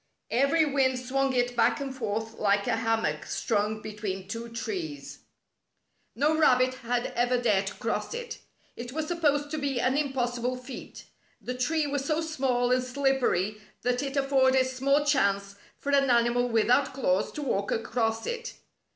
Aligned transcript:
Every 0.31 0.65
wind 0.65 0.97
swung 0.97 1.31
it 1.33 1.55
back 1.55 1.79
and 1.79 1.95
forth 1.95 2.33
like 2.39 2.65
a 2.65 2.77
hammock 2.77 3.23
strung 3.27 3.83
between 3.83 4.27
two 4.27 4.49
trees. 4.49 5.19
No 6.15 6.35
rabbit 6.35 6.73
had 6.73 7.13
ever 7.15 7.39
dared 7.39 7.67
to 7.67 7.75
cross 7.75 8.15
it. 8.15 8.39
It 8.75 8.91
was 8.93 9.05
supposed 9.07 9.51
to 9.51 9.59
be 9.59 9.79
an 9.79 9.95
impossible 9.95 10.57
feat. 10.57 11.03
The 11.39 11.53
tree 11.53 11.85
was 11.85 12.03
so 12.03 12.19
small 12.19 12.71
and 12.71 12.83
slippery 12.83 13.61
that 13.83 14.01
it 14.01 14.17
afforded 14.17 14.65
small 14.65 15.05
chance 15.05 15.55
for 15.77 15.91
an 15.91 16.09
animal 16.09 16.49
without 16.49 16.95
claws 16.95 17.31
to 17.33 17.43
walk 17.43 17.71
across 17.71 18.25
it. 18.25 18.55